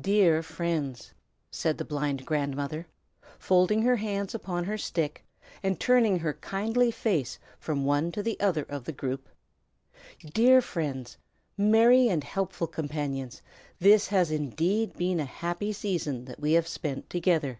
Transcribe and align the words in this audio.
"Dear 0.00 0.44
friends," 0.44 1.12
said 1.50 1.76
the 1.76 1.84
blind 1.84 2.24
grandmother, 2.24 2.86
folding 3.36 3.82
her 3.82 3.96
hands 3.96 4.32
upon 4.32 4.62
her 4.62 4.78
stick, 4.78 5.24
and 5.60 5.80
turning 5.80 6.20
her 6.20 6.34
kindly 6.34 6.92
face 6.92 7.40
from 7.58 7.84
one 7.84 8.12
to 8.12 8.22
the 8.22 8.38
other 8.38 8.62
of 8.62 8.84
the 8.84 8.92
group, 8.92 9.28
"dear 10.24 10.62
friends, 10.62 11.18
merry 11.58 12.06
and 12.08 12.22
helpful 12.22 12.68
companions, 12.68 13.42
this 13.80 14.06
has 14.06 14.30
indeed 14.30 14.96
been 14.96 15.18
a 15.18 15.24
happy 15.24 15.72
season 15.72 16.26
that 16.26 16.38
we 16.38 16.52
have 16.52 16.68
spent 16.68 17.10
together. 17.10 17.58